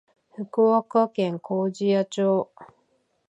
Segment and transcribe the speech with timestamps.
[0.35, 2.51] 福岡県粕屋町